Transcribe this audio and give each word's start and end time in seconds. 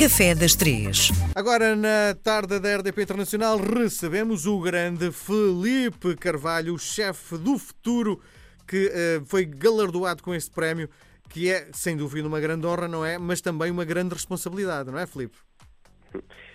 Café 0.00 0.34
das 0.34 0.54
Três. 0.54 1.10
Agora, 1.34 1.76
na 1.76 2.14
tarde 2.24 2.58
da 2.58 2.74
RDP 2.78 3.02
Internacional, 3.02 3.58
recebemos 3.58 4.46
o 4.46 4.58
grande 4.58 5.12
Felipe 5.12 6.16
Carvalho, 6.16 6.72
o 6.72 6.78
chefe 6.78 7.36
do 7.36 7.58
futuro, 7.58 8.18
que 8.66 8.86
uh, 8.86 9.26
foi 9.26 9.44
galardoado 9.44 10.22
com 10.22 10.34
este 10.34 10.50
prémio, 10.52 10.88
que 11.28 11.52
é, 11.52 11.68
sem 11.74 11.98
dúvida, 11.98 12.26
uma 12.26 12.40
grande 12.40 12.66
honra, 12.66 12.88
não 12.88 13.04
é? 13.04 13.18
Mas 13.18 13.42
também 13.42 13.70
uma 13.70 13.84
grande 13.84 14.14
responsabilidade, 14.14 14.90
não 14.90 14.98
é, 14.98 15.06
Felipe? 15.06 15.36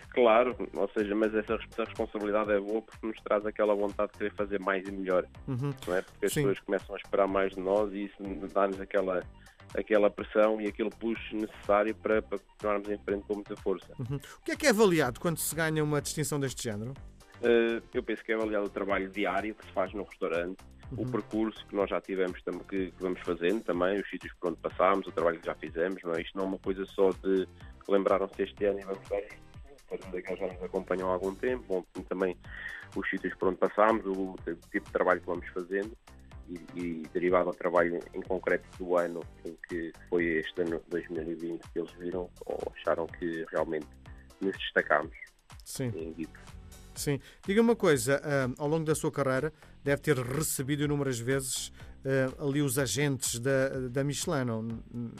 Claro, 0.09 0.55
ou 0.73 0.89
seja, 0.89 1.13
mas 1.13 1.35
essa 1.35 1.55
responsabilidade 1.77 2.51
é 2.51 2.59
boa 2.59 2.81
porque 2.81 3.05
nos 3.05 3.17
traz 3.21 3.45
aquela 3.45 3.75
vontade 3.75 4.11
de 4.13 4.17
querer 4.17 4.33
fazer 4.33 4.59
mais 4.59 4.87
e 4.87 4.91
melhor, 4.91 5.23
uhum. 5.47 5.71
não 5.85 5.95
é? 5.95 6.01
Porque 6.01 6.25
as 6.25 6.33
Sim. 6.33 6.41
pessoas 6.41 6.59
começam 6.61 6.95
a 6.95 6.97
esperar 6.97 7.27
mais 7.27 7.53
de 7.53 7.59
nós 7.59 7.93
e 7.93 8.05
isso 8.05 8.15
dá-nos 8.51 8.81
aquela 8.81 9.21
aquela 9.73 10.09
pressão 10.09 10.59
e 10.61 10.67
aquele 10.67 10.89
push 10.89 11.33
necessário 11.33 11.95
para, 11.95 12.21
para 12.21 12.39
continuarmos 12.39 12.89
em 12.89 12.97
frente 12.99 13.23
com 13.27 13.35
muita 13.35 13.55
força. 13.57 13.91
Uhum. 13.99 14.17
O 14.17 14.43
que 14.43 14.51
é 14.51 14.55
que 14.55 14.67
é 14.67 14.69
avaliado 14.69 15.19
quando 15.19 15.37
se 15.37 15.55
ganha 15.55 15.83
uma 15.83 16.01
distinção 16.01 16.39
deste 16.39 16.63
género? 16.63 16.93
Uh, 17.41 17.83
eu 17.93 18.03
penso 18.03 18.23
que 18.23 18.31
é 18.31 18.35
avaliado 18.35 18.65
o 18.65 18.69
trabalho 18.69 19.09
diário 19.09 19.53
que 19.55 19.65
se 19.65 19.71
faz 19.71 19.93
no 19.93 20.03
restaurante, 20.03 20.57
uhum. 20.91 21.03
o 21.03 21.11
percurso 21.11 21.65
que 21.67 21.75
nós 21.75 21.89
já 21.89 21.99
tivemos, 21.99 22.41
que, 22.69 22.91
que 22.91 23.01
vamos 23.01 23.19
fazendo 23.21 23.63
também, 23.63 23.99
os 23.99 24.09
sítios 24.09 24.33
por 24.39 24.49
onde 24.49 24.59
passámos, 24.59 25.05
o 25.07 25.11
trabalho 25.11 25.39
que 25.39 25.45
já 25.45 25.55
fizemos, 25.55 26.01
não 26.03 26.13
é? 26.13 26.21
Isto 26.21 26.37
não 26.37 26.45
é 26.45 26.47
uma 26.47 26.59
coisa 26.59 26.85
só 26.85 27.09
de 27.09 27.47
lembraram-se 27.87 28.41
este 28.41 28.65
ano 28.65 28.79
e 28.79 28.83
vamos 28.83 29.07
ver 29.09 29.27
que 30.23 30.35
já 30.35 30.47
nos 30.47 30.63
acompanham 30.63 31.09
há 31.09 31.13
algum 31.13 31.35
tempo, 31.35 31.63
bom, 31.67 32.03
também 32.09 32.35
os 32.95 33.09
sítios 33.09 33.35
por 33.35 33.49
onde 33.49 33.57
passámos, 33.57 34.05
o 34.05 34.35
tipo 34.71 34.85
de 34.85 34.91
trabalho 34.91 35.19
que 35.19 35.27
vamos 35.27 35.47
fazendo 35.49 35.95
e, 36.49 36.79
e, 36.79 37.03
derivado 37.13 37.49
ao 37.49 37.55
trabalho 37.55 37.99
em 38.13 38.21
concreto 38.21 38.65
do 38.77 38.97
ano 38.97 39.21
em 39.45 39.57
que 39.67 39.91
foi 40.09 40.25
este 40.39 40.61
ano 40.61 40.81
2020 40.89 41.61
que 41.71 41.79
eles 41.79 41.91
viram 41.93 42.29
ou 42.45 42.73
acharam 42.75 43.07
que 43.07 43.45
realmente 43.51 43.87
nos 44.41 44.55
destacámos. 44.57 45.15
Sim. 45.63 45.91
Sim. 46.93 47.19
Diga 47.45 47.61
uma 47.61 47.75
coisa, 47.75 48.17
uh, 48.17 48.55
ao 48.57 48.67
longo 48.67 48.85
da 48.85 48.95
sua 48.95 49.11
carreira 49.11 49.51
deve 49.83 50.01
ter 50.01 50.17
recebido 50.17 50.83
inúmeras 50.83 51.19
vezes 51.19 51.67
uh, 52.05 52.47
ali 52.47 52.61
os 52.61 52.79
agentes 52.79 53.39
da, 53.39 53.69
da 53.89 54.03
Michelin, 54.03 54.45
não? 54.45 54.67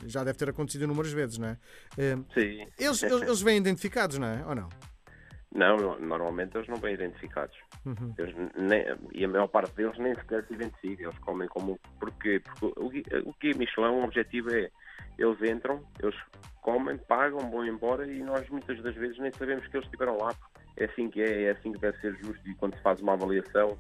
já 0.06 0.24
deve 0.24 0.38
ter 0.38 0.50
acontecido 0.50 0.84
inúmeras 0.84 1.12
vezes, 1.12 1.38
não 1.38 1.50
é? 1.50 1.58
Uh, 1.98 2.26
Sim. 2.34 2.68
Eles, 2.80 3.04
eles, 3.04 3.22
eles 3.22 3.42
vêm 3.42 3.58
identificados, 3.58 4.18
não 4.18 4.28
é? 4.28 4.46
Ou 4.46 4.56
não? 4.56 4.70
Não, 5.56 5.98
normalmente 6.00 6.58
eles 6.58 6.68
não 6.68 6.76
vêm 6.76 6.96
identificados. 6.96 7.58
Uhum. 7.86 8.14
Eles 8.18 8.36
nem, 8.58 8.84
e 9.14 9.24
a 9.24 9.28
maior 9.28 9.48
parte 9.48 9.74
deles 9.74 9.98
nem 9.98 10.14
sequer 10.14 10.46
se 10.46 10.54
identifica. 10.54 11.04
Eles 11.04 11.18
comem 11.20 11.48
como. 11.48 11.80
Porquê? 11.98 12.42
Porque 12.42 12.78
o, 12.78 12.88
o 12.88 13.36
Guia 13.40 13.54
Michelin, 13.56 13.88
o 13.88 14.04
objetivo 14.04 14.54
é. 14.54 14.70
Eles 15.18 15.42
entram, 15.42 15.82
eles 15.98 16.16
comem, 16.62 16.98
pagam, 16.98 17.50
vão 17.50 17.66
embora 17.66 18.06
e 18.06 18.22
nós 18.22 18.50
muitas 18.50 18.84
das 18.84 18.94
vezes 18.96 19.18
nem 19.18 19.32
sabemos 19.32 19.66
que 19.68 19.78
eles 19.78 19.86
estiveram 19.86 20.18
lá. 20.18 20.36
É 20.76 20.86
assim 20.86 21.10
que 21.10 21.22
é, 21.22 21.44
é 21.44 21.52
assim 21.52 21.72
que 21.72 21.80
deve 21.80 21.98
ser 22.02 22.14
justo. 22.18 22.50
E 22.50 22.54
quando 22.56 22.76
se 22.76 22.82
faz 22.82 23.00
uma 23.00 23.14
avaliação, 23.14 23.78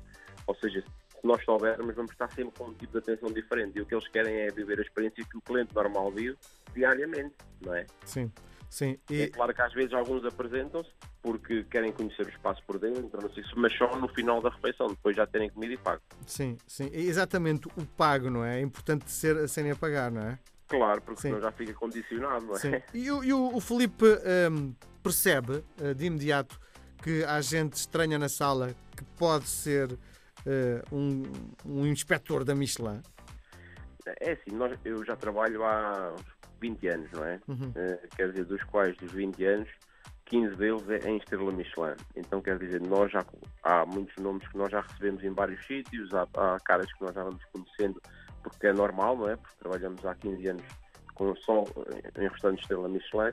ou 0.47 0.55
seja, 0.55 0.81
se 0.81 1.27
nós 1.27 1.43
soubermos, 1.43 1.93
vamos 1.93 2.11
estar 2.11 2.31
sempre 2.31 2.57
com 2.57 2.69
um 2.69 2.73
tipo 2.73 2.93
de 2.93 2.99
atenção 2.99 3.33
diferente. 3.33 3.77
E 3.77 3.81
o 3.81 3.85
que 3.85 3.93
eles 3.93 4.07
querem 4.07 4.33
é 4.33 4.47
viver 4.49 4.79
a 4.79 4.81
experiência 4.81 5.25
que 5.29 5.37
o 5.37 5.41
cliente 5.41 5.75
normal 5.75 6.09
vive 6.09 6.37
diariamente, 6.73 7.35
não 7.61 7.75
é? 7.75 7.85
Sim. 8.05 8.31
Sim, 8.69 8.97
e... 9.09 9.23
É 9.23 9.27
claro 9.27 9.53
que 9.53 9.61
às 9.61 9.73
vezes 9.73 9.93
alguns 9.93 10.25
apresentam-se 10.25 10.89
porque 11.21 11.63
querem 11.65 11.91
conhecer 11.91 12.25
o 12.25 12.29
espaço 12.29 12.61
por 12.67 12.77
dentro, 12.77 13.21
não 13.21 13.33
sei 13.33 13.43
se, 13.43 13.51
mas 13.55 13.75
só 13.77 13.95
no 13.95 14.07
final 14.09 14.41
da 14.41 14.49
refeição, 14.49 14.87
depois 14.87 15.15
já 15.15 15.25
terem 15.25 15.49
comida 15.49 15.73
e 15.73 15.77
pago. 15.77 16.01
Sim, 16.25 16.57
sim, 16.67 16.89
exatamente 16.93 17.67
o 17.67 17.85
pago, 17.97 18.29
não 18.29 18.43
é? 18.43 18.59
É 18.59 18.61
importante 18.61 19.09
ser, 19.09 19.47
serem 19.47 19.71
a 19.71 19.75
pagar, 19.75 20.11
não 20.11 20.21
é? 20.21 20.39
Claro, 20.67 21.01
porque 21.01 21.21
sim. 21.21 21.29
senão 21.29 21.41
já 21.41 21.51
fica 21.51 21.73
condicionado, 21.73 22.45
não 22.45 22.55
é? 22.55 22.59
Sim. 22.59 22.71
E, 22.93 23.05
e 23.05 23.33
o, 23.33 23.55
o 23.55 23.59
Felipe 23.59 24.05
um, 24.51 24.73
percebe 25.01 25.63
uh, 25.81 25.93
de 25.95 26.05
imediato 26.05 26.59
que 27.03 27.23
há 27.23 27.39
gente 27.41 27.73
estranha 27.73 28.17
na 28.17 28.27
sala 28.27 28.75
que 28.97 29.03
pode 29.17 29.47
ser 29.47 29.91
uh, 29.91 29.97
um, 30.95 31.23
um 31.65 31.85
inspetor 31.85 32.43
da 32.43 32.55
Michelin? 32.55 33.01
É 34.19 34.31
assim, 34.33 34.55
nós, 34.55 34.77
eu 34.85 35.03
já 35.03 35.15
trabalho 35.15 35.63
há 35.63 36.15
20 36.61 36.87
anos, 36.87 37.11
não 37.11 37.25
é? 37.25 37.39
Uhum. 37.47 37.69
Uh, 37.69 38.15
quer 38.15 38.29
dizer, 38.29 38.45
dos 38.45 38.63
quais 38.63 38.95
dos 38.97 39.11
20 39.11 39.45
anos, 39.45 39.69
15 40.25 40.55
deles 40.55 40.89
é 40.89 41.09
em 41.09 41.17
estrela 41.17 41.51
Michelin. 41.51 41.95
Então, 42.15 42.41
quer 42.41 42.57
dizer, 42.57 42.81
nós 42.81 43.11
já 43.11 43.23
há 43.63 43.85
muitos 43.85 44.15
nomes 44.23 44.47
que 44.47 44.57
nós 44.57 44.71
já 44.71 44.81
recebemos 44.81 45.23
em 45.23 45.31
vários 45.31 45.65
sítios, 45.65 46.13
há, 46.13 46.27
há 46.35 46.59
caras 46.61 46.91
que 46.93 47.01
nós 47.03 47.13
já 47.13 47.23
vamos 47.23 47.43
conhecendo, 47.45 48.01
porque 48.43 48.67
é 48.67 48.73
normal, 48.73 49.17
não 49.17 49.29
é? 49.29 49.35
Porque 49.35 49.55
trabalhamos 49.59 50.05
há 50.05 50.15
15 50.15 50.49
anos 50.49 50.65
com 51.15 51.35
só 51.37 51.63
em 52.19 52.27
restaurantes 52.27 52.63
estrela 52.63 52.89
Michelin. 52.89 53.31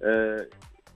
Uh, 0.00 0.48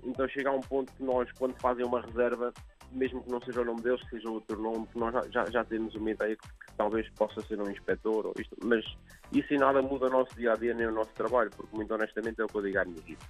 então 0.04 0.28
chega 0.28 0.50
a 0.50 0.52
um 0.52 0.60
ponto 0.60 0.92
que 0.92 1.02
nós, 1.02 1.30
quando 1.32 1.54
fazem 1.60 1.84
uma 1.84 2.00
reserva, 2.00 2.52
mesmo 2.92 3.22
que 3.22 3.30
não 3.30 3.40
seja 3.40 3.60
o 3.60 3.64
nome 3.64 3.82
deles, 3.82 4.00
seja 4.08 4.30
outro 4.30 4.60
nome, 4.60 4.86
nós 4.94 5.12
já, 5.12 5.22
já, 5.30 5.50
já 5.50 5.64
temos 5.64 5.94
uma 5.94 6.10
ideia 6.10 6.36
talvez 6.76 7.08
possa 7.10 7.40
ser 7.42 7.60
um 7.60 7.70
inspetor, 7.70 8.26
ou 8.26 8.34
isto, 8.38 8.56
mas 8.64 8.84
isso 9.32 9.54
em 9.54 9.58
nada 9.58 9.80
muda 9.82 10.06
o 10.06 10.10
nosso 10.10 10.34
dia 10.34 10.52
a 10.52 10.56
dia 10.56 10.74
nem 10.74 10.86
o 10.86 10.92
nosso 10.92 11.12
trabalho, 11.14 11.50
porque 11.50 11.74
muito 11.74 11.92
honestamente 11.94 12.40
é 12.40 12.44
o 12.44 12.48
que 12.48 12.56
eu 12.56 12.62
digo 12.62 12.78
à 12.78 12.84
minha 12.84 12.98
equipe. 12.98 13.24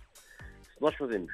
Se 0.75 0.81
nós 0.81 0.94
fazemos 0.97 1.32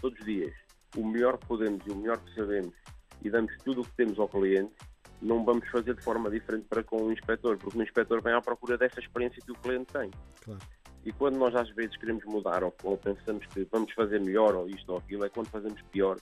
todos 0.00 0.18
os 0.18 0.24
dias 0.24 0.54
o 0.96 1.06
melhor 1.06 1.38
que 1.38 1.46
podemos 1.46 1.84
e 1.86 1.90
o 1.90 1.96
melhor 1.96 2.18
que 2.18 2.34
sabemos 2.34 2.74
e 3.22 3.30
damos 3.30 3.56
tudo 3.64 3.80
o 3.80 3.84
que 3.84 3.92
temos 3.92 4.18
ao 4.18 4.28
cliente, 4.28 4.72
não 5.20 5.44
vamos 5.44 5.68
fazer 5.68 5.94
de 5.94 6.02
forma 6.02 6.30
diferente 6.30 6.66
para 6.68 6.82
com 6.82 7.02
o 7.02 7.12
inspetor, 7.12 7.56
porque 7.56 7.78
o 7.78 7.82
inspetor 7.82 8.22
vem 8.22 8.34
à 8.34 8.40
procura 8.40 8.76
dessa 8.76 9.00
experiência 9.00 9.42
que 9.44 9.52
o 9.52 9.54
cliente 9.56 9.92
tem. 9.92 10.10
Claro. 10.42 10.60
E 11.04 11.12
quando 11.12 11.36
nós 11.36 11.54
às 11.54 11.70
vezes 11.70 11.96
queremos 11.96 12.24
mudar 12.24 12.64
ou, 12.64 12.74
ou, 12.82 12.96
pensamos 12.98 13.46
que 13.46 13.66
vamos 13.70 13.92
fazer 13.92 14.20
melhor 14.20 14.54
ou 14.54 14.68
isto 14.68 14.90
ou 14.90 14.98
aquilo, 14.98 15.24
é 15.24 15.28
quando 15.28 15.48
fazemos 15.48 15.80
pior. 15.92 16.18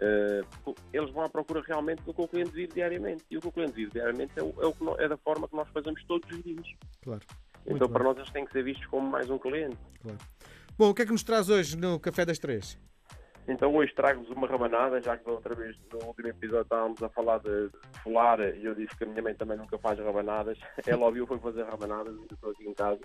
Uh, 0.00 0.74
eles 0.92 1.10
vão 1.10 1.24
à 1.24 1.28
procura 1.28 1.62
realmente 1.66 2.02
do 2.02 2.14
que 2.14 2.22
o 2.22 2.26
cliente 2.28 2.52
vive 2.52 2.72
diariamente. 2.72 3.24
E 3.30 3.36
o 3.36 3.40
que 3.40 3.48
o 3.48 3.52
cliente 3.52 3.74
vive 3.74 3.90
diariamente 3.92 4.32
é, 4.36 4.42
o, 4.42 4.54
é, 4.60 4.66
o 4.66 4.72
que 4.72 5.02
é 5.02 5.08
da 5.08 5.16
forma 5.18 5.46
que 5.46 5.54
nós 5.54 5.68
fazemos 5.68 6.02
todos 6.04 6.28
os 6.30 6.42
dias. 6.42 6.66
Claro. 7.02 7.20
então, 7.66 7.88
para 7.88 8.04
nós, 8.04 8.16
eles 8.16 8.30
têm 8.30 8.44
que 8.46 8.52
ser 8.52 8.64
vistos 8.64 8.86
como 8.86 9.08
mais 9.08 9.28
um 9.28 9.38
cliente. 9.38 9.76
Claro. 10.02 10.18
Bom, 10.78 10.88
o 10.88 10.94
que 10.94 11.02
é 11.02 11.06
que 11.06 11.12
nos 11.12 11.22
traz 11.22 11.50
hoje 11.50 11.76
no 11.76 12.00
Café 12.00 12.24
das 12.24 12.38
Três? 12.38 12.78
Então 13.50 13.74
hoje 13.74 13.92
trago-vos 13.94 14.30
uma 14.30 14.46
rabanada, 14.46 15.02
já 15.02 15.16
que 15.16 15.24
da 15.24 15.32
outra 15.32 15.56
vez 15.56 15.76
no 15.92 16.06
último 16.06 16.28
episódio 16.28 16.62
estávamos 16.62 17.02
a 17.02 17.08
falar 17.08 17.38
de, 17.38 17.68
de 17.68 17.98
folar 18.00 18.38
e 18.40 18.64
eu 18.64 18.76
disse 18.76 18.96
que 18.96 19.02
a 19.02 19.06
minha 19.08 19.20
mãe 19.20 19.34
também 19.34 19.58
nunca 19.58 19.76
faz 19.78 19.98
rabanadas. 19.98 20.56
Ela 20.86 21.06
ouviu 21.06 21.26
foi 21.26 21.36
fazer 21.40 21.64
rabanadas 21.64 22.14
e 22.16 22.32
estou 22.32 22.52
aqui 22.52 22.68
em 22.68 22.74
casa. 22.74 23.00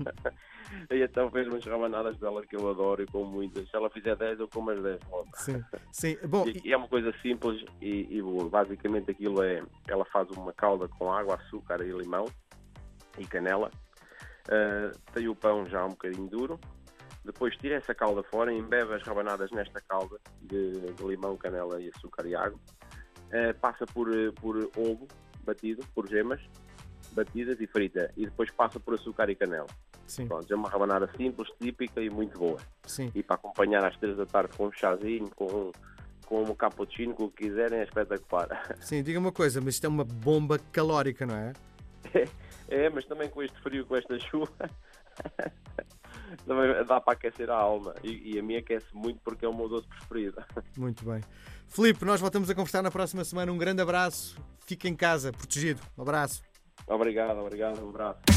e 0.90 1.02
então 1.02 1.30
fez 1.30 1.46
umas 1.46 1.62
rabanadas 1.62 2.16
dela 2.16 2.44
que 2.46 2.56
eu 2.56 2.70
adoro 2.70 3.02
e 3.02 3.06
como 3.06 3.26
muitas. 3.26 3.68
Se 3.68 3.76
ela 3.76 3.90
fizer 3.90 4.16
10, 4.16 4.40
eu 4.40 4.48
como 4.48 4.70
as 4.70 4.82
10 4.82 5.00
logo. 5.10 5.28
Sim, 5.34 5.62
sim. 5.92 6.16
Bom, 6.26 6.48
e, 6.48 6.62
e, 6.64 6.72
é 6.72 6.76
uma 6.78 6.88
coisa 6.88 7.12
simples 7.20 7.62
e, 7.82 8.16
e 8.16 8.22
boa. 8.22 8.48
Basicamente 8.48 9.10
aquilo 9.10 9.42
é, 9.42 9.62
ela 9.86 10.06
faz 10.06 10.26
uma 10.30 10.54
calda 10.54 10.88
com 10.88 11.12
água, 11.12 11.34
açúcar 11.34 11.82
e 11.82 11.90
limão 11.90 12.24
e 13.18 13.26
canela. 13.26 13.70
Uh, 14.48 14.98
tem 15.12 15.28
o 15.28 15.34
pão 15.34 15.66
já 15.66 15.84
um 15.84 15.90
bocadinho 15.90 16.28
duro 16.28 16.58
depois 17.24 17.56
tira 17.56 17.76
essa 17.76 17.94
calda 17.94 18.22
fora, 18.24 18.52
embebe 18.52 18.94
as 18.94 19.02
rabanadas 19.02 19.50
nesta 19.50 19.80
calda 19.80 20.18
de, 20.42 20.72
de 20.72 21.02
limão, 21.04 21.36
canela 21.36 21.80
e 21.80 21.90
açúcar 21.94 22.26
e 22.26 22.34
água. 22.34 22.58
Uh, 23.28 23.58
passa 23.60 23.86
por, 23.86 24.14
eh, 24.14 24.30
por 24.40 24.70
ovo 24.76 25.08
batido, 25.44 25.84
por 25.94 26.08
gemas 26.08 26.40
batidas 27.12 27.60
e 27.60 27.66
frita. 27.66 28.12
E 28.16 28.26
depois 28.26 28.50
passa 28.50 28.78
por 28.78 28.94
açúcar 28.94 29.30
e 29.30 29.34
canela. 29.34 29.66
Sim. 30.06 30.26
Pronto, 30.26 30.52
é 30.52 30.56
uma 30.56 30.68
rabanada 30.68 31.10
simples, 31.16 31.48
típica 31.60 32.00
e 32.00 32.10
muito 32.10 32.38
boa. 32.38 32.58
Sim. 32.84 33.10
E 33.14 33.22
para 33.22 33.36
acompanhar 33.36 33.84
às 33.84 33.96
três 33.96 34.16
da 34.16 34.26
tarde 34.26 34.56
com 34.56 34.66
um 34.66 34.72
chazinho, 34.72 35.30
com, 35.34 35.72
com 36.26 36.42
um 36.42 36.54
cappuccino, 36.54 37.14
com 37.14 37.24
o 37.24 37.30
que 37.30 37.44
quiserem, 37.44 37.78
é 37.78 37.84
espetacular. 37.84 38.48
Sim, 38.80 39.02
diga 39.02 39.18
uma 39.18 39.32
coisa, 39.32 39.60
mas 39.60 39.74
isto 39.74 39.84
é 39.86 39.88
uma 39.88 40.04
bomba 40.04 40.58
calórica, 40.72 41.24
não 41.24 41.36
é? 41.36 41.52
É, 42.12 42.28
é 42.68 42.90
mas 42.90 43.04
também 43.06 43.30
com 43.30 43.42
este 43.42 43.58
frio, 43.62 43.86
com 43.86 43.96
esta 43.96 44.18
chuva, 44.18 44.52
também 46.46 46.84
dá 46.84 47.00
para 47.00 47.12
aquecer 47.14 47.50
a 47.50 47.56
alma. 47.56 47.94
E, 48.02 48.34
e, 48.34 48.38
a 48.38 48.42
minha 48.42 48.58
aquece 48.58 48.86
muito 48.92 49.20
porque 49.22 49.44
é 49.44 49.48
o 49.48 49.56
meu 49.56 49.68
doce 49.68 49.88
preferido. 49.88 50.42
Muito 50.76 51.04
bem. 51.04 51.20
Filipe, 51.68 52.04
nós 52.04 52.20
voltamos 52.20 52.50
a 52.50 52.54
conversar 52.54 52.82
na 52.82 52.90
próxima 52.90 53.24
semana. 53.24 53.50
Um 53.52 53.58
grande 53.58 53.82
abraço. 53.82 54.36
Fique 54.66 54.88
em 54.88 54.94
casa, 54.94 55.32
protegido. 55.32 55.80
Um 55.96 56.02
abraço. 56.02 56.42
Obrigado, 56.86 57.38
obrigado. 57.38 57.84
Um 57.84 57.90
abraço. 57.90 58.33